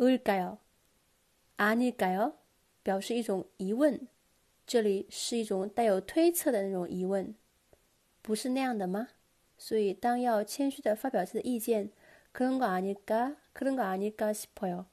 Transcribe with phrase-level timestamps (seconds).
[0.00, 2.32] 을까요아닐까요
[2.82, 4.06] 表示一种疑问，
[4.66, 7.34] 这里是一种带有推测的那种疑问，
[8.22, 9.08] 不是那样的吗？
[9.58, 11.90] 所以当要谦虚的发表自己的意见，
[12.32, 14.84] 그런거아닐까그런거아닐까싶어 요。